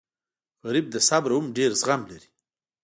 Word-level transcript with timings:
غریب 0.67 0.85
له 0.93 0.99
صبره 1.07 1.33
هم 1.37 1.45
ډېر 1.57 1.71
زغم 1.81 2.01
لري 2.11 2.29